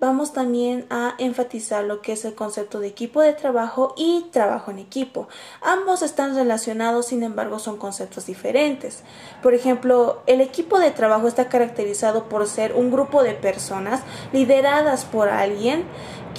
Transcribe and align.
vamos 0.00 0.32
también 0.32 0.86
a 0.90 1.14
enfatizar 1.18 1.84
lo 1.84 2.02
que 2.02 2.12
es 2.12 2.24
el 2.24 2.34
concepto 2.34 2.80
de 2.80 2.88
equipo 2.88 3.20
de 3.20 3.32
trabajo 3.32 3.94
y 3.96 4.26
trabajo 4.32 4.70
en 4.70 4.78
equipo. 4.78 5.28
Ambos 5.62 6.02
están 6.02 6.34
relacionados, 6.34 7.06
sin 7.06 7.22
embargo, 7.22 7.58
son 7.58 7.76
conceptos 7.76 8.26
diferentes. 8.26 9.02
Por 9.42 9.54
ejemplo, 9.54 10.22
el 10.26 10.40
equipo 10.40 10.78
de 10.78 10.90
trabajo 10.90 11.28
está 11.28 11.48
caracterizado 11.48 12.28
por 12.28 12.46
ser 12.46 12.74
un 12.74 12.90
grupo 12.90 13.22
de 13.22 13.34
personas 13.34 14.02
lideradas 14.32 15.04
por 15.04 15.28
alguien 15.28 15.84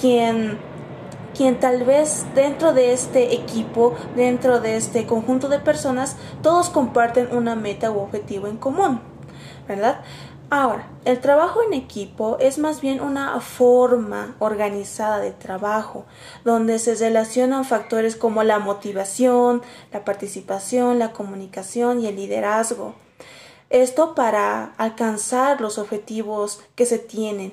quien 0.00 0.58
quien 1.36 1.60
tal 1.60 1.84
vez 1.84 2.26
dentro 2.34 2.72
de 2.72 2.92
este 2.92 3.34
equipo, 3.34 3.94
dentro 4.16 4.60
de 4.60 4.76
este 4.76 5.06
conjunto 5.06 5.48
de 5.48 5.58
personas, 5.58 6.16
todos 6.42 6.70
comparten 6.70 7.34
una 7.34 7.54
meta 7.54 7.90
u 7.90 7.98
objetivo 8.00 8.46
en 8.46 8.56
común, 8.56 9.00
¿verdad? 9.68 10.00
Ahora, 10.52 10.88
el 11.04 11.20
trabajo 11.20 11.62
en 11.62 11.72
equipo 11.74 12.36
es 12.40 12.58
más 12.58 12.80
bien 12.80 13.00
una 13.00 13.40
forma 13.40 14.34
organizada 14.40 15.20
de 15.20 15.30
trabajo, 15.30 16.06
donde 16.44 16.80
se 16.80 16.96
relacionan 16.96 17.64
factores 17.64 18.16
como 18.16 18.42
la 18.42 18.58
motivación, 18.58 19.62
la 19.92 20.04
participación, 20.04 20.98
la 20.98 21.12
comunicación 21.12 22.00
y 22.00 22.08
el 22.08 22.16
liderazgo. 22.16 22.94
Esto 23.70 24.16
para 24.16 24.74
alcanzar 24.76 25.60
los 25.60 25.78
objetivos 25.78 26.60
que 26.74 26.84
se 26.84 26.98
tienen. 26.98 27.52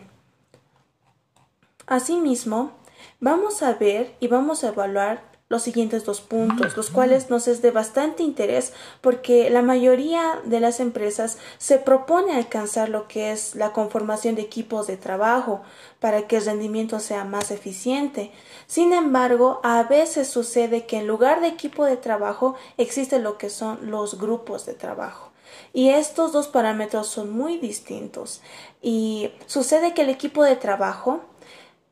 Asimismo, 1.86 2.72
vamos 3.20 3.62
a 3.62 3.74
ver 3.74 4.16
y 4.20 4.28
vamos 4.28 4.64
a 4.64 4.70
evaluar 4.70 5.37
los 5.50 5.64
siguientes 5.64 6.04
dos 6.04 6.20
puntos, 6.20 6.76
los 6.76 6.90
cuales 6.90 7.30
nos 7.30 7.48
es 7.48 7.62
de 7.62 7.72
bastante 7.72 8.22
interés 8.22 8.74
porque 9.00 9.50
la 9.50 9.62
mayoría 9.62 10.42
de 10.44 10.60
las 10.60 10.82
empresas 10.82 11.38
se 11.58 11.78
propone 11.78 12.34
alcanzar 12.36 12.90
lo 12.90 13.08
que 13.08 13.32
es 13.32 13.56
la 13.56 13.72
conformación 13.72 14.36
de 14.36 14.42
equipos 14.42 14.88
de 14.88 14.98
trabajo 14.98 15.62
para 16.02 16.28
que 16.28 16.38
el 16.38 16.46
rendimiento 16.46 17.00
sea 17.00 17.24
más 17.24 17.52
eficiente. 17.52 18.32
Sin 18.68 18.92
embargo, 18.92 19.62
a 19.64 19.84
veces 19.84 20.28
sucede 20.28 20.86
que 20.86 20.98
en 20.98 21.08
lugar 21.08 21.40
de 21.40 21.48
equipo 21.48 21.86
de 21.86 21.96
trabajo 21.96 22.56
existe 22.78 23.20
lo 23.20 23.38
que 23.38 23.50
son 23.50 23.90
los 23.90 24.20
grupos 24.20 24.66
de 24.66 24.74
trabajo. 24.74 25.32
Y 25.74 25.90
estos 25.90 26.34
dos 26.34 26.50
parámetros 26.50 27.08
son 27.08 27.32
muy 27.32 27.58
distintos. 27.58 28.42
Y 28.82 29.32
sucede 29.46 29.94
que 29.94 30.02
el 30.02 30.10
equipo 30.10 30.44
de 30.44 30.58
trabajo 30.58 31.22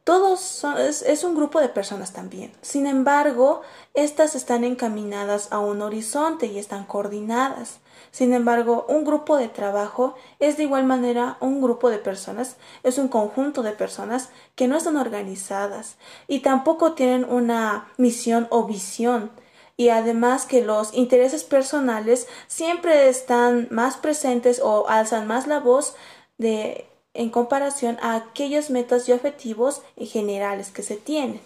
todos 0.05 0.39
son, 0.39 0.77
es, 0.77 1.23
un 1.23 1.35
grupo 1.35 1.59
de 1.59 1.67
personas 1.67 2.13
también. 2.13 2.53
Sin 2.61 2.85
embargo, 2.85 3.63
estas 3.95 4.35
están 4.35 4.63
encaminadas 4.63 5.51
a 5.51 5.57
un 5.57 5.81
horizonte 5.81 6.45
y 6.45 6.59
están 6.59 6.85
coordinadas. 6.85 7.79
Sin 8.11 8.31
embargo, 8.31 8.85
un 8.87 9.03
grupo 9.03 9.35
de 9.35 9.47
trabajo 9.47 10.13
es 10.39 10.57
de 10.57 10.63
igual 10.63 10.85
manera 10.85 11.37
un 11.39 11.59
grupo 11.59 11.89
de 11.89 11.97
personas, 11.97 12.57
es 12.83 12.99
un 12.99 13.07
conjunto 13.07 13.63
de 13.63 13.71
personas 13.71 14.29
que 14.53 14.67
no 14.67 14.77
están 14.77 14.95
organizadas 14.95 15.97
y 16.27 16.41
tampoco 16.41 16.93
tienen 16.93 17.25
una 17.25 17.87
misión 17.97 18.47
o 18.51 18.65
visión. 18.65 19.31
Y 19.75 19.89
además 19.89 20.45
que 20.45 20.63
los 20.63 20.93
intereses 20.93 21.43
personales 21.43 22.27
siempre 22.45 23.09
están 23.09 23.69
más 23.71 23.97
presentes 23.97 24.61
o 24.63 24.87
alzan 24.87 25.25
más 25.25 25.47
la 25.47 25.59
voz 25.59 25.95
de 26.37 26.87
en 27.15 27.29
comparación 27.29 27.97
a 28.01 28.15
aquellas 28.15 28.69
metas 28.69 29.09
y 29.09 29.13
objetivos 29.13 29.81
generales 29.97 30.69
que 30.69 30.83
se 30.83 30.97
tienen. 30.97 31.41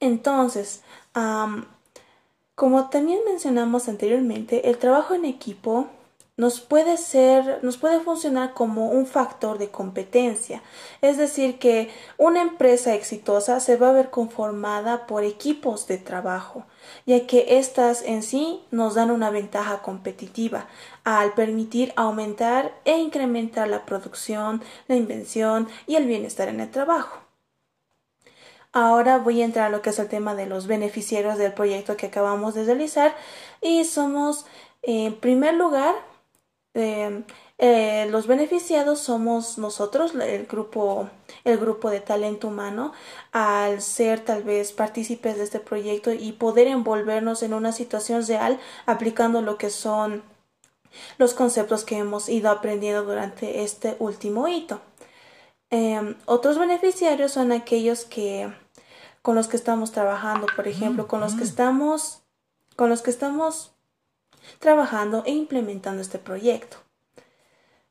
Entonces, 0.00 0.82
como 2.54 2.90
también 2.90 3.20
mencionamos 3.24 3.88
anteriormente, 3.88 4.68
el 4.68 4.76
trabajo 4.76 5.14
en 5.14 5.24
equipo 5.24 5.86
nos 6.36 6.60
puede 6.60 6.96
ser, 6.96 7.60
nos 7.62 7.76
puede 7.76 8.00
funcionar 8.00 8.54
como 8.54 8.88
un 8.88 9.06
factor 9.06 9.58
de 9.58 9.70
competencia. 9.70 10.62
Es 11.00 11.16
decir, 11.16 11.58
que 11.60 11.90
una 12.18 12.42
empresa 12.42 12.94
exitosa 12.94 13.60
se 13.60 13.76
va 13.76 13.90
a 13.90 13.92
ver 13.92 14.10
conformada 14.10 15.06
por 15.06 15.22
equipos 15.22 15.86
de 15.86 15.98
trabajo, 15.98 16.64
ya 17.06 17.26
que 17.26 17.58
éstas 17.58 18.02
en 18.02 18.24
sí 18.24 18.64
nos 18.72 18.94
dan 18.94 19.12
una 19.12 19.30
ventaja 19.30 19.80
competitiva 19.82 20.66
al 21.04 21.34
permitir 21.34 21.92
aumentar 21.94 22.74
e 22.84 22.98
incrementar 22.98 23.68
la 23.68 23.86
producción, 23.86 24.60
la 24.88 24.96
invención 24.96 25.68
y 25.86 25.94
el 25.94 26.06
bienestar 26.06 26.48
en 26.48 26.60
el 26.60 26.70
trabajo. 26.70 27.20
Ahora 28.72 29.18
voy 29.18 29.40
a 29.40 29.44
entrar 29.44 29.66
a 29.66 29.70
lo 29.70 29.82
que 29.82 29.90
es 29.90 30.00
el 30.00 30.08
tema 30.08 30.34
de 30.34 30.46
los 30.46 30.66
beneficiarios 30.66 31.38
del 31.38 31.52
proyecto 31.52 31.96
que 31.96 32.06
acabamos 32.06 32.54
de 32.54 32.64
realizar 32.64 33.14
y 33.60 33.84
somos 33.84 34.46
en 34.82 35.14
primer 35.14 35.54
lugar 35.54 35.94
eh, 36.74 37.22
eh, 37.58 38.08
los 38.10 38.26
beneficiados 38.26 38.98
somos 38.98 39.58
nosotros, 39.58 40.14
el 40.14 40.46
grupo, 40.46 41.08
el 41.44 41.56
grupo 41.58 41.88
de 41.88 42.00
talento 42.00 42.48
humano, 42.48 42.92
al 43.30 43.80
ser 43.80 44.20
tal 44.20 44.42
vez 44.42 44.72
partícipes 44.72 45.36
de 45.36 45.44
este 45.44 45.60
proyecto 45.60 46.12
y 46.12 46.32
poder 46.32 46.66
envolvernos 46.66 47.42
en 47.44 47.54
una 47.54 47.72
situación 47.72 48.26
real 48.26 48.58
aplicando 48.86 49.40
lo 49.40 49.56
que 49.56 49.70
son 49.70 50.24
los 51.18 51.34
conceptos 51.34 51.84
que 51.84 51.98
hemos 51.98 52.28
ido 52.28 52.50
aprendiendo 52.50 53.04
durante 53.04 53.62
este 53.62 53.96
último 54.00 54.48
hito. 54.48 54.80
Em, 55.70 56.16
otros 56.26 56.58
beneficiarios 56.58 57.32
son 57.32 57.52
aquellos 57.52 58.04
que 58.04 58.52
con 59.22 59.34
los 59.36 59.48
que 59.48 59.56
estamos 59.56 59.92
trabajando, 59.92 60.46
por 60.54 60.68
ejemplo, 60.68 61.08
con 61.08 61.20
los 61.20 61.34
que 61.34 61.44
estamos 61.44 62.20
con 62.76 62.90
los 62.90 63.02
que 63.02 63.10
estamos 63.10 63.73
trabajando 64.58 65.22
e 65.26 65.30
implementando 65.30 66.02
este 66.02 66.18
proyecto. 66.18 66.76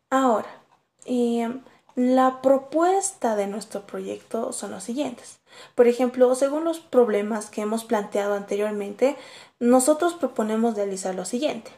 Ahora, 0.09 0.50
em, 1.06 1.62
la 1.96 2.41
propuesta 2.41 3.36
de 3.36 3.47
nuestro 3.47 3.86
proyecto 3.86 4.52
son 4.52 4.72
los 4.72 4.84
siguientes. 4.84 5.40
Por 5.75 5.88
ejemplo, 5.88 6.34
según 6.36 6.63
los 6.63 6.80
problemas 6.80 7.50
que 7.50 7.62
hemos 7.62 7.84
planteado 7.84 8.34
anteriormente, 8.34 9.16
nosotros 9.59 10.13
proponemos 10.13 10.75
realizar 10.75 11.13
lo 11.13 11.25
siguiente. 11.25 11.72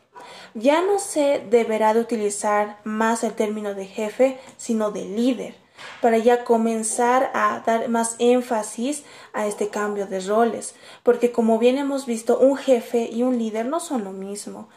Ya 0.54 0.82
no 0.82 1.00
se 1.00 1.46
deberá 1.50 1.94
de 1.94 2.00
utilizar 2.00 2.80
más 2.84 3.24
el 3.24 3.34
término 3.34 3.74
de 3.74 3.86
jefe, 3.86 4.40
sino 4.58 4.92
de 4.92 5.06
líder, 5.06 5.56
para 6.02 6.18
ya 6.18 6.44
comenzar 6.44 7.32
a 7.34 7.62
dar 7.66 7.90
más 7.90 8.16
énfasis 8.20 9.04
a 9.34 9.48
este 9.48 9.70
cambio 9.70 10.08
de 10.08 10.20
roles, 10.20 10.76
porque 11.04 11.32
como 11.32 11.60
bien 11.60 11.78
hemos 11.78 12.06
visto, 12.06 12.40
un 12.40 12.58
jefe 12.58 13.10
y 13.12 13.24
un 13.24 13.38
líder 13.38 13.66
no 13.66 13.80
son 13.80 14.04
lo 14.04 14.12
mismo. 14.12 14.70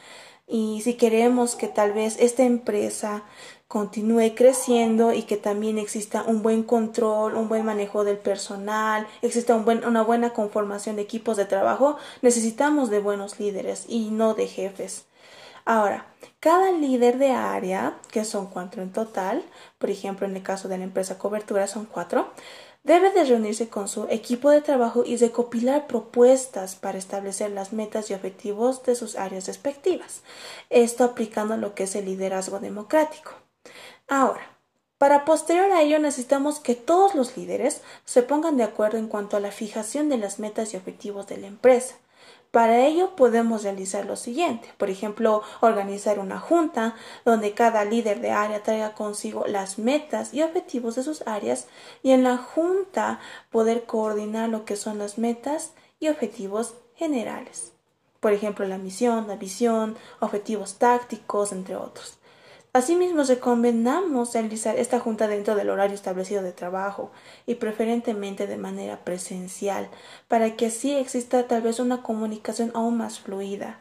Y 0.47 0.81
si 0.83 0.95
queremos 0.95 1.57
que 1.57 1.69
tal 1.69 1.93
vez 1.93 2.17
esta 2.19 2.43
empresa 2.43 3.25
continúe 3.69 4.35
creciendo 4.35 5.13
y 5.13 5.25
que 5.25 5.37
también 5.37 5.77
exista 5.77 6.23
un 6.23 6.43
buen 6.43 6.63
control, 6.63 7.35
un 7.35 7.51
buen 7.51 7.67
manejo 7.67 8.03
del 8.03 8.17
personal, 8.17 9.07
exista 9.21 9.55
una 9.55 10.03
buena 10.03 10.33
conformación 10.33 10.97
de 10.97 11.03
equipos 11.03 11.37
de 11.37 11.45
trabajo, 11.45 11.99
necesitamos 12.23 12.89
de 12.89 13.01
buenos 13.01 13.39
líderes 13.39 13.85
y 13.87 14.09
no 14.11 14.33
de 14.33 14.47
jefes. 14.47 15.08
Ahora, 15.69 16.07
cada 16.41 16.71
líder 16.71 17.19
de 17.19 17.33
área, 17.33 17.99
que 18.11 18.25
son 18.25 18.47
cuatro 18.47 18.81
en 18.81 18.91
total, 18.91 19.45
por 19.77 19.91
ejemplo 19.91 20.27
en 20.27 20.35
el 20.35 20.43
caso 20.43 20.67
de 20.67 20.79
la 20.79 20.85
empresa 20.85 21.19
cobertura 21.19 21.67
son 21.67 21.85
cuatro, 21.85 22.31
debe 22.85 23.13
de 23.13 23.25
reunirse 23.25 23.69
con 23.69 23.87
su 23.87 24.07
equipo 24.09 24.49
de 24.49 24.63
trabajo 24.63 25.05
y 25.05 25.19
recopilar 25.19 25.87
propuestas 25.87 26.75
para 26.75 26.97
establecer 26.97 27.51
las 27.51 27.75
metas 27.75 28.09
y 28.09 28.15
objetivos 28.15 28.83
de 28.85 28.95
sus 28.95 29.17
áreas 29.17 29.47
respectivas. 29.47 30.23
Esto 30.71 31.05
aplicando 31.05 31.59
lo 31.59 31.75
que 31.75 31.83
es 31.83 31.95
el 31.97 32.07
liderazgo 32.07 32.61
democrático. 32.61 33.33
Ahora, 34.09 34.57
para 34.97 35.27
posterior 35.27 35.71
a 35.71 35.83
ello 35.83 35.99
necesitamos 35.99 36.61
que 36.61 36.77
todos 36.77 37.15
los 37.15 37.37
líderes 37.37 37.83
se 38.07 38.23
pongan 38.23 38.57
de 38.57 38.65
acuerdo 38.65 38.97
en 38.97 39.07
cuanto 39.07 39.37
a 39.37 39.41
la 39.41 39.51
fijación 39.51 40.09
de 40.09 40.17
las 40.17 40.39
metas 40.39 40.73
y 40.73 40.79
objetivos 40.79 41.27
de 41.27 41.37
la 41.37 41.47
empresa. 41.47 41.97
Para 42.51 42.87
ello 42.87 43.15
podemos 43.15 43.63
realizar 43.63 44.07
lo 44.07 44.17
siguiente, 44.17 44.73
por 44.79 44.89
ejemplo, 44.89 45.43
organizar 45.61 46.19
una 46.19 46.41
junta 46.41 46.95
donde 47.27 47.53
cada 47.53 47.85
líder 47.85 48.21
de 48.21 48.31
área 48.31 48.63
traiga 48.63 48.95
consigo 48.95 49.45
las 49.47 49.79
metas 49.79 50.33
y 50.33 50.43
objetivos 50.43 50.95
de 50.95 51.03
sus 51.03 51.27
áreas 51.27 51.67
y 52.03 52.13
en 52.13 52.25
la 52.25 52.39
junta 52.39 53.21
poder 53.51 53.85
coordinar 53.85 54.49
lo 54.49 54.65
que 54.65 54.77
son 54.77 54.99
las 54.99 55.19
metas 55.19 55.75
y 56.01 56.09
objetivos 56.09 56.75
generales. 56.97 57.73
Por 58.21 58.33
ejemplo, 58.33 58.67
la 58.67 58.79
misión, 58.79 59.29
la 59.29 59.37
visión, 59.37 59.97
objetivos 60.21 60.79
tácticos, 60.79 61.53
entre 61.53 61.77
otros. 61.77 62.18
Asimismo, 62.79 63.25
recomendamos 63.25 64.35
realizar 64.35 64.79
esta 64.79 65.01
junta 65.01 65.27
dentro 65.27 65.57
del 65.57 65.69
horario 65.69 65.97
establecido 65.97 66.43
de 66.43 66.53
trabajo 66.53 67.11
y 67.45 67.57
preferentemente 67.57 68.47
de 68.47 68.57
manera 68.57 69.01
presencial, 69.03 69.89
para 70.29 70.55
que 70.55 70.67
así 70.67 70.95
exista 70.95 71.49
tal 71.49 71.63
vez 71.63 71.81
una 71.81 72.05
comunicación 72.05 72.71
aún 72.75 72.99
más 72.99 73.19
fluida. 73.19 73.81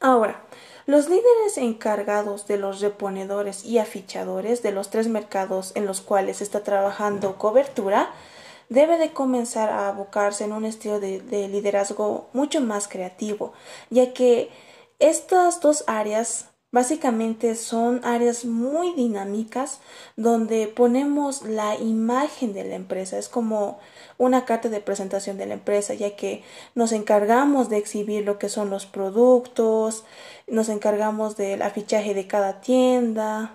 Ahora, 0.00 0.46
los 0.86 1.10
líderes 1.10 1.58
encargados 1.58 2.46
de 2.46 2.56
los 2.56 2.80
reponedores 2.80 3.62
y 3.66 3.76
afichadores 3.76 4.62
de 4.62 4.72
los 4.72 4.88
tres 4.88 5.08
mercados 5.08 5.72
en 5.74 5.84
los 5.84 6.00
cuales 6.00 6.40
está 6.40 6.62
trabajando 6.62 7.36
cobertura 7.36 8.10
debe 8.70 8.96
de 8.96 9.12
comenzar 9.12 9.68
a 9.68 9.88
abocarse 9.88 10.44
en 10.44 10.52
un 10.52 10.64
estilo 10.64 11.00
de, 11.00 11.20
de 11.20 11.48
liderazgo 11.48 12.30
mucho 12.32 12.62
más 12.62 12.88
creativo, 12.88 13.52
ya 13.90 14.14
que 14.14 14.48
estas 14.98 15.60
dos 15.60 15.84
áreas 15.86 16.48
Básicamente 16.70 17.54
son 17.54 18.04
áreas 18.04 18.44
muy 18.44 18.92
dinámicas 18.92 19.80
donde 20.16 20.66
ponemos 20.66 21.42
la 21.42 21.76
imagen 21.76 22.52
de 22.52 22.64
la 22.64 22.74
empresa. 22.74 23.16
Es 23.16 23.30
como 23.30 23.78
una 24.18 24.44
carta 24.44 24.68
de 24.68 24.80
presentación 24.80 25.38
de 25.38 25.46
la 25.46 25.54
empresa, 25.54 25.94
ya 25.94 26.14
que 26.14 26.42
nos 26.74 26.92
encargamos 26.92 27.70
de 27.70 27.78
exhibir 27.78 28.26
lo 28.26 28.38
que 28.38 28.50
son 28.50 28.68
los 28.68 28.84
productos, 28.84 30.04
nos 30.46 30.68
encargamos 30.68 31.36
del 31.38 31.62
afichaje 31.62 32.12
de 32.12 32.26
cada 32.26 32.60
tienda. 32.60 33.54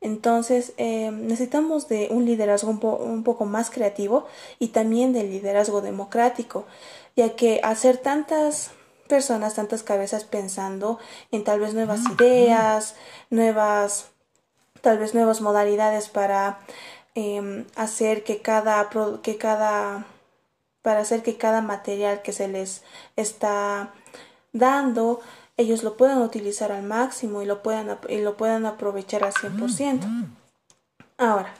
Entonces 0.00 0.74
eh, 0.76 1.10
necesitamos 1.10 1.88
de 1.88 2.08
un 2.10 2.24
liderazgo 2.24 2.70
un, 2.70 3.24
poco 3.24 3.44
más 3.46 3.68
creativo 3.68 4.26
y 4.60 4.68
también 4.68 5.12
del 5.12 5.30
liderazgo 5.30 5.80
democrático, 5.80 6.66
ya 7.16 7.34
que 7.34 7.60
hacer 7.64 7.96
tantas 7.96 8.70
personas, 9.08 9.54
tantas 9.54 9.82
cabezas 9.82 10.24
pensando 10.24 10.98
en 11.32 11.42
tal 11.42 11.58
vez 11.58 11.74
nuevas 11.74 12.00
ideas, 12.10 12.94
nuevas, 13.30 14.06
tal 14.80 14.98
vez 14.98 15.14
nuevas 15.14 15.40
modalidades 15.40 16.08
para 16.08 16.60
em, 17.14 17.64
hacer 17.74 18.22
que 18.22 18.40
cada, 18.40 18.88
que 19.22 19.36
cada, 19.36 20.04
para 20.82 21.00
hacer 21.00 21.22
que 21.22 21.36
cada 21.36 21.62
material 21.62 22.22
que 22.22 22.32
se 22.32 22.46
les 22.46 22.84
está 23.16 23.92
dando, 24.52 25.20
ellos 25.56 25.82
lo 25.82 25.96
puedan 25.96 26.22
utilizar 26.22 26.70
al 26.70 26.84
máximo 26.84 27.42
y 27.42 27.46
lo 27.46 27.62
puedan, 27.62 27.98
y 28.08 28.18
lo 28.18 28.36
puedan 28.36 28.66
aprovechar 28.66 29.24
al 29.24 29.32
100%. 29.32 30.28
Ahora, 31.18 31.52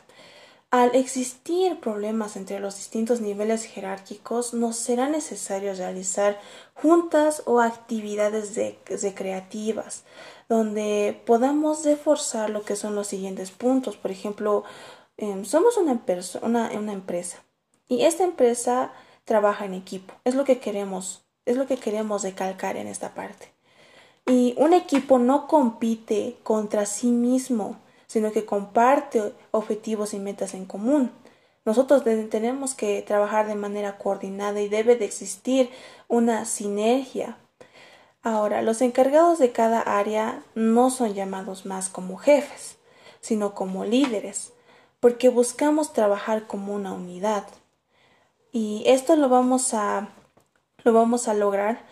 al 0.70 0.94
existir 0.94 1.80
problemas 1.80 2.36
entre 2.36 2.60
los 2.60 2.76
distintos 2.76 3.20
niveles 3.22 3.64
jerárquicos, 3.64 4.52
nos 4.52 4.76
será 4.76 5.08
necesario 5.08 5.74
realizar 5.74 6.38
juntas 6.74 7.42
o 7.46 7.60
actividades 7.60 8.54
de, 8.54 8.78
creativas, 9.14 10.04
donde 10.48 11.22
podamos 11.24 11.84
reforzar 11.84 12.50
lo 12.50 12.64
que 12.64 12.76
son 12.76 12.94
los 12.94 13.06
siguientes 13.06 13.50
puntos. 13.50 13.96
Por 13.96 14.10
ejemplo, 14.10 14.64
em, 15.16 15.44
somos 15.44 15.78
una, 15.78 16.02
una, 16.42 16.70
una 16.72 16.92
empresa 16.92 17.42
y 17.88 18.02
esta 18.02 18.24
empresa 18.24 18.92
trabaja 19.24 19.64
en 19.64 19.74
equipo. 19.74 20.14
Es 20.24 20.34
lo 20.34 20.44
que 20.44 20.58
queremos, 20.58 21.22
es 21.46 21.56
lo 21.56 21.66
que 21.66 21.78
queremos 21.78 22.22
recalcar 22.22 22.76
en 22.76 22.88
esta 22.88 23.14
parte. 23.14 23.52
Y 24.26 24.54
un 24.58 24.74
equipo 24.74 25.18
no 25.18 25.46
compite 25.46 26.36
contra 26.42 26.84
sí 26.84 27.06
mismo, 27.06 27.78
sino 28.08 28.32
que 28.32 28.44
comparte 28.44 29.32
objetivos 29.52 30.14
y 30.14 30.18
metas 30.18 30.54
en 30.54 30.64
común. 30.64 31.12
Nosotros 31.64 32.02
tenemos 32.02 32.74
que 32.74 33.02
trabajar 33.02 33.46
de 33.46 33.54
manera 33.54 33.98
coordinada 33.98 34.60
y 34.60 34.68
debe 34.68 34.96
de 34.96 35.04
existir 35.04 35.70
una 36.08 36.44
sinergia. 36.46 37.38
Ahora, 38.22 38.62
los 38.62 38.82
encargados 38.82 39.38
de 39.38 39.52
cada 39.52 39.80
área 39.80 40.42
no 40.54 40.90
son 40.90 41.14
llamados 41.14 41.66
más 41.66 41.88
como 41.88 42.16
jefes, 42.16 42.78
sino 43.20 43.54
como 43.54 43.84
líderes, 43.84 44.52
porque 44.98 45.28
buscamos 45.28 45.92
trabajar 45.92 46.46
como 46.46 46.74
una 46.74 46.92
unidad. 46.92 47.44
Y 48.50 48.82
esto 48.86 49.14
lo 49.14 49.28
vamos 49.28 49.74
a 49.74 50.08
lo 50.84 50.92
vamos 50.92 51.28
a 51.28 51.34
lograr 51.34 51.84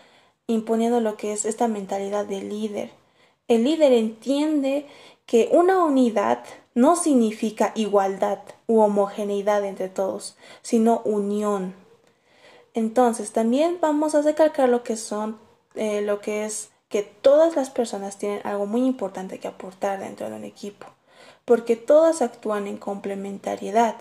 imponiendo 0.47 1.01
lo 1.01 1.17
que 1.17 1.33
es 1.33 1.45
esta 1.45 1.67
mentalidad 1.67 2.25
de 2.25 2.41
líder. 2.41 2.91
El 3.47 3.63
líder 3.63 3.93
entiende 3.93 4.87
que 5.27 5.49
una 5.51 5.83
unidad 5.83 6.43
no 6.73 6.95
significa 6.95 7.73
igualdad 7.75 8.39
u 8.65 8.79
homogeneidad 8.79 9.63
entre 9.65 9.89
todos, 9.89 10.37
sino 10.63 11.01
unión. 11.05 11.75
Entonces, 12.73 13.31
también 13.31 13.77
vamos 13.81 14.15
a 14.15 14.21
recalcar 14.21 14.69
lo 14.69 14.83
que 14.83 14.95
son, 14.95 15.37
eh, 15.75 16.01
lo 16.01 16.21
que 16.21 16.45
es 16.45 16.69
que 16.89 17.03
todas 17.03 17.55
las 17.55 17.69
personas 17.69 18.17
tienen 18.17 18.41
algo 18.45 18.65
muy 18.65 18.85
importante 18.85 19.39
que 19.39 19.47
aportar 19.47 19.99
dentro 19.99 20.29
de 20.29 20.37
un 20.37 20.45
equipo, 20.45 20.87
porque 21.43 21.75
todas 21.75 22.21
actúan 22.21 22.65
en 22.65 22.77
complementariedad 22.77 23.95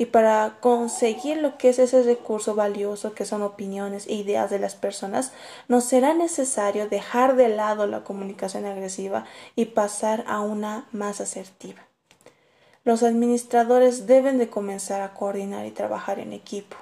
y 0.00 0.06
para 0.06 0.56
conseguir 0.60 1.36
lo 1.36 1.58
que 1.58 1.68
es 1.68 1.78
ese 1.78 2.02
recurso 2.02 2.54
valioso 2.54 3.12
que 3.12 3.26
son 3.26 3.42
opiniones 3.42 4.06
e 4.06 4.14
ideas 4.14 4.48
de 4.48 4.58
las 4.58 4.74
personas, 4.74 5.30
nos 5.68 5.84
será 5.84 6.14
necesario 6.14 6.88
dejar 6.88 7.36
de 7.36 7.50
lado 7.50 7.86
la 7.86 8.02
comunicación 8.02 8.64
agresiva 8.64 9.26
y 9.56 9.66
pasar 9.66 10.24
a 10.26 10.40
una 10.40 10.88
más 10.90 11.20
asertiva. 11.20 11.82
Los 12.82 13.02
administradores 13.02 14.06
deben 14.06 14.38
de 14.38 14.48
comenzar 14.48 15.02
a 15.02 15.12
coordinar 15.12 15.66
y 15.66 15.70
trabajar 15.70 16.18
en 16.18 16.32
equipo. 16.32 16.78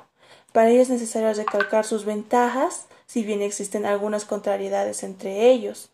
Para 0.53 0.71
ello 0.71 0.83
es 0.83 0.89
necesario 0.89 1.35
recalcar 1.35 1.85
sus 1.85 2.05
ventajas, 2.05 2.87
si 3.07 3.25
bien 3.25 3.43
existen 3.43 3.85
algunas 3.85 4.27
contrariedades 4.27 5.03
entre 5.03 5.51
ellos. 5.51 5.91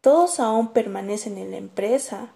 Todos 0.00 0.40
aún 0.40 0.72
permanecen 0.72 1.36
en 1.36 1.50
la 1.50 1.58
empresa, 1.58 2.32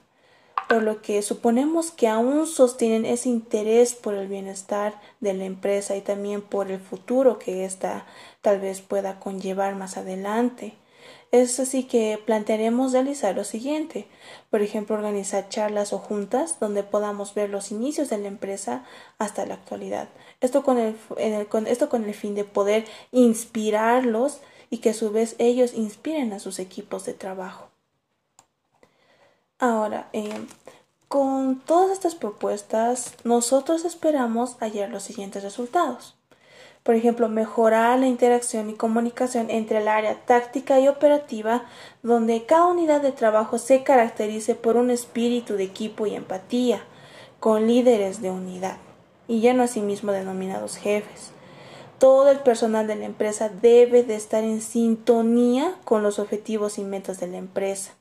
por 0.69 0.83
lo 0.83 1.01
que 1.01 1.23
suponemos 1.23 1.91
que 1.91 2.09
aún 2.09 2.47
sostienen 2.47 3.07
ese 3.07 3.29
interés 3.29 3.95
por 3.95 4.15
el 4.15 4.29
bienestar 4.29 5.01
de 5.21 5.35
la 5.35 5.45
empresa 5.45 5.97
y 5.97 6.01
también 6.01 6.43
por 6.43 6.71
el 6.71 6.81
futuro 6.81 7.39
que 7.39 7.65
ésta 7.65 8.07
tal 8.43 8.61
vez 8.61 8.81
pueda 8.81 9.21
conllevar 9.21 9.77
más 9.77 9.97
adelante. 9.97 10.75
Es 11.33 11.61
así 11.61 11.85
que 11.85 12.21
plantearemos 12.25 12.93
realizar 12.93 13.35
lo 13.35 13.45
siguiente, 13.45 14.07
por 14.51 14.63
ejemplo, 14.63 14.97
organizar 14.97 15.49
charlas 15.49 15.93
o 15.93 15.99
juntas 15.99 16.59
donde 16.61 16.83
podamos 16.83 17.35
ver 17.35 17.51
los 17.51 17.71
inicios 17.71 18.09
de 18.11 18.19
la 18.19 18.29
empresa 18.29 18.85
hasta 19.19 19.45
la 19.45 19.55
actualidad. 19.55 20.09
Esto 20.41 20.63
con 20.63 20.79
el, 20.79 20.97
con, 21.49 21.67
esto 21.67 21.89
con 21.89 22.05
el 22.05 22.15
fin 22.15 22.35
de 22.35 22.45
poder 22.45 22.85
inspirarlos 23.13 24.41
y 24.71 24.79
que 24.79 24.91
a 24.91 24.95
su 24.95 25.11
vez 25.11 25.37
ellos 25.39 25.75
inspiren 25.75 26.33
a 26.33 26.39
sus 26.39 26.59
equipos 26.59 27.05
de 27.05 27.15
trabajo. 27.15 27.69
Ahora, 29.59 30.11
eh, 30.13 30.47
con 31.09 31.61
todas 31.61 31.91
estas 31.91 32.15
propuestas, 32.15 33.15
nosotros 33.25 33.87
esperamos 33.87 34.57
hallar 34.61 34.91
los 34.91 35.03
siguientes 35.03 35.43
resultados. 35.43 36.15
Por 36.83 36.95
ejemplo, 36.95 37.31
mejorar 37.31 37.99
la 37.99 38.07
interacción 38.07 38.69
y 38.69 38.75
comunicación 38.75 39.49
entre 39.49 39.79
el 39.79 39.89
área 39.89 40.15
táctica 40.27 40.79
y 40.79 40.89
operativa, 40.89 41.65
donde 42.03 42.45
cada 42.45 42.67
unidad 42.67 43.01
de 43.01 43.13
trabajo 43.13 43.57
se 43.57 43.83
caracterice 43.83 44.55
por 44.55 44.77
un 44.77 44.91
espíritu 44.91 45.55
de 45.55 45.65
equipo 45.65 46.07
y 46.07 46.15
empatía, 46.15 46.83
con 47.41 47.67
líderes 47.67 48.21
de 48.21 48.31
unidad, 48.31 48.77
y 49.27 49.41
ya 49.41 49.55
no 49.55 49.63
asimismo 49.63 50.13
denominados 50.13 50.77
jefes. 50.77 51.31
Todo 51.99 52.31
el 52.31 52.41
personal 52.41 52.87
de 52.87 52.97
la 52.97 53.07
empresa 53.07 53.49
debe 53.49 54.03
de 54.03 54.17
estar 54.17 54.45
en 54.45 54.61
sintonía 54.61 55.75
con 55.85 56.03
los 56.03 56.19
objetivos 56.19 56.77
y 56.77 56.85
metas 56.85 57.21
de 57.21 57.29
la 57.29 57.39
empresa 57.39 57.96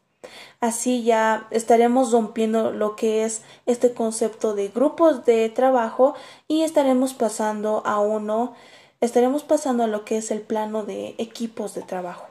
Así 0.60 1.04
ya 1.04 1.48
estaremos 1.52 2.12
rompiendo 2.12 2.72
lo 2.72 2.96
que 2.96 3.24
es 3.26 3.42
este 3.66 3.94
concepto 3.94 4.56
de 4.56 4.70
grupos 4.70 5.26
de 5.26 5.50
trabajo 5.50 6.16
y 6.48 6.64
estaremos 6.64 7.14
pasando 7.14 7.84
a 7.86 8.00
uno, 8.00 8.54
estaremos 9.02 9.44
pasando 9.44 9.84
a 9.84 9.88
lo 9.88 10.06
que 10.06 10.18
es 10.18 10.32
el 10.32 10.42
plano 10.42 10.84
de 10.84 11.16
equipos 11.18 11.74
de 11.76 11.82
trabajo. 11.82 12.26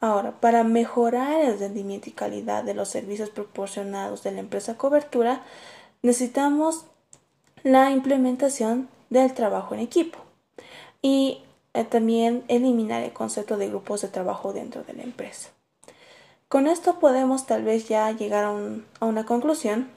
Ahora, 0.00 0.40
para 0.40 0.64
mejorar 0.64 1.40
el 1.42 1.58
rendimiento 1.58 2.08
y 2.08 2.12
calidad 2.12 2.64
de 2.64 2.74
los 2.74 2.88
servicios 2.88 3.30
proporcionados 3.30 4.24
de 4.24 4.32
la 4.32 4.40
empresa 4.40 4.76
cobertura, 4.76 5.42
necesitamos 6.02 6.86
la 7.62 7.90
implementación 7.92 8.88
del 9.10 9.32
trabajo 9.34 9.74
en 9.74 9.80
equipo 9.80 10.18
y 11.02 11.42
eh, 11.74 11.84
también 11.84 12.44
eliminar 12.48 13.02
el 13.02 13.12
concepto 13.12 13.56
de 13.56 13.68
grupos 13.68 14.02
de 14.02 14.08
trabajo 14.08 14.52
dentro 14.52 14.82
de 14.82 14.94
la 14.94 15.02
empresa. 15.02 15.50
Con 16.52 16.66
esto 16.66 16.98
podemos 16.98 17.46
tal 17.46 17.64
vez 17.64 17.88
ya 17.88 18.12
llegar 18.12 18.44
a, 18.44 19.06
una 19.06 19.24
conclusión. 19.24 19.88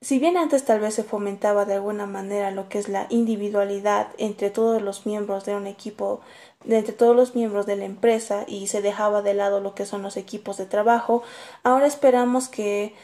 Si 0.00 0.20
bien 0.20 0.36
antes 0.36 0.64
tal 0.64 0.78
vez 0.78 0.94
se 0.94 1.02
fomentaba 1.02 1.64
de 1.64 1.74
alguna 1.74 2.06
manera 2.06 2.52
lo 2.52 2.68
que 2.68 2.78
es 2.78 2.88
la 2.88 3.08
individualidad 3.10 4.06
entre 4.18 4.50
todos 4.50 4.80
los 4.80 5.06
miembros 5.06 5.44
de 5.44 5.56
un 5.56 5.66
equipo, 5.66 6.20
entre 6.64 6.92
todos 6.92 7.16
los 7.16 7.34
miembros 7.34 7.66
de 7.66 7.74
la 7.74 7.86
empresa 7.86 8.44
y 8.46 8.68
se 8.68 8.82
dejaba 8.82 9.20
de 9.20 9.34
lado 9.34 9.58
lo 9.58 9.74
que 9.74 9.84
son 9.84 10.02
los 10.02 10.16
equipos 10.16 10.58
de 10.58 10.66
trabajo, 10.66 11.24
ahora 11.64 11.88
esperamos 11.88 12.46
que, 12.46 12.94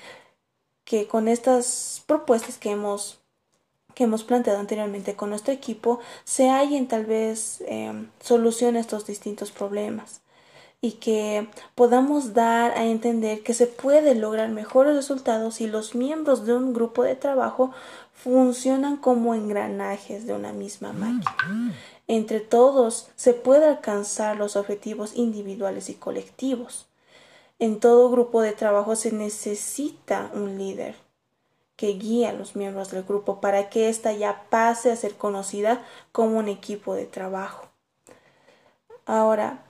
que 0.84 1.08
con 1.08 1.26
estas 1.26 2.04
propuestas 2.06 2.56
que 2.56 2.70
hemos 2.70 3.18
que 3.96 4.04
hemos 4.04 4.22
planteado 4.22 4.60
anteriormente 4.60 5.16
con 5.16 5.30
nuestro 5.30 5.52
equipo 5.52 5.98
se 6.22 6.50
hallen 6.50 6.86
tal 6.86 7.04
vez 7.04 7.62
eh, 7.62 7.92
solución 8.20 8.76
a 8.76 8.80
estos 8.80 9.06
distintos 9.06 9.50
problemas 9.50 10.20
y 10.87 10.93
que 10.93 11.49
podamos 11.75 12.33
dar 12.33 12.71
a 12.78 12.85
entender 12.85 13.43
que 13.43 13.55
se 13.55 13.66
puede 13.66 14.14
lograr 14.14 14.50
mejores 14.50 14.95
resultados 14.95 15.57
si 15.57 15.66
los 15.66 15.97
miembros 15.97 16.47
de 16.47 16.55
un 16.55 16.73
grupo 16.73 17.02
de 17.02 17.16
trabajo 17.16 17.73
funcionan 18.14 18.97
como 18.97 19.35
engranajes 19.35 20.28
de 20.28 20.35
una 20.35 20.52
misma 20.52 20.93
máquina. 20.93 21.75
Entre 22.07 22.38
todos 22.38 23.09
se 23.16 23.35
puede 23.35 23.66
alcanzar 23.66 24.37
los 24.37 24.55
objetivos 24.55 25.16
individuales 25.16 25.90
y 25.90 25.95
colectivos. 25.95 26.87
En 27.59 27.81
todo 27.81 28.09
grupo 28.09 28.40
de 28.40 28.52
trabajo 28.52 28.95
se 28.95 29.11
necesita 29.11 30.31
un 30.35 30.57
líder 30.57 30.95
que 31.75 31.88
guíe 31.88 32.28
a 32.28 32.33
los 32.33 32.55
miembros 32.55 32.93
del 32.93 33.02
grupo 33.02 33.40
para 33.40 33.71
que 33.71 33.88
ésta 33.88 34.12
ya 34.12 34.45
pase 34.50 34.93
a 34.93 34.97
ser 34.97 35.16
conocida 35.16 35.85
como 36.12 36.38
un 36.38 36.47
equipo 36.47 36.95
de 36.95 37.07
trabajo. 37.07 37.66
Ahora, 39.05 39.65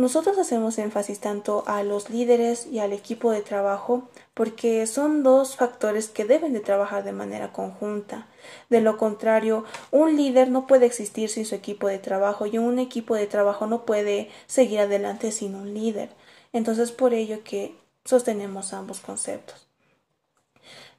Nosotros 0.00 0.38
hacemos 0.38 0.78
énfasis 0.78 1.20
tanto 1.20 1.62
a 1.66 1.82
los 1.82 2.08
líderes 2.08 2.64
y 2.64 2.78
al 2.78 2.94
equipo 2.94 3.32
de 3.32 3.42
trabajo 3.42 4.08
porque 4.32 4.86
son 4.86 5.22
dos 5.22 5.56
factores 5.56 6.08
que 6.08 6.24
deben 6.24 6.54
de 6.54 6.60
trabajar 6.60 7.04
de 7.04 7.12
manera 7.12 7.52
conjunta. 7.52 8.26
De 8.70 8.80
lo 8.80 8.96
contrario, 8.96 9.66
un 9.90 10.16
líder 10.16 10.50
no 10.50 10.66
puede 10.66 10.86
existir 10.86 11.28
sin 11.28 11.44
su 11.44 11.54
equipo 11.54 11.86
de 11.86 11.98
trabajo 11.98 12.46
y 12.46 12.56
un 12.56 12.78
equipo 12.78 13.14
de 13.14 13.26
trabajo 13.26 13.66
no 13.66 13.84
puede 13.84 14.30
seguir 14.46 14.80
adelante 14.80 15.32
sin 15.32 15.54
un 15.54 15.74
líder. 15.74 16.08
Entonces, 16.54 16.92
por 16.92 17.12
ello 17.12 17.44
que 17.44 17.76
sostenemos 18.06 18.72
ambos 18.72 19.00
conceptos. 19.00 19.68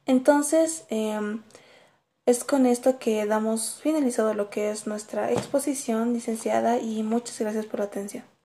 Entonces, 0.06 0.84
em, 0.90 1.42
es 2.24 2.44
con 2.44 2.66
esto 2.66 3.00
que 3.00 3.26
damos 3.26 3.80
finalizado 3.82 4.32
lo 4.32 4.48
que 4.48 4.70
es 4.70 4.86
nuestra 4.86 5.32
exposición, 5.32 6.12
licenciada, 6.12 6.78
y 6.78 7.02
muchas 7.02 7.40
gracias 7.40 7.66
por 7.66 7.80
la 7.80 7.86
atención. 7.86 8.31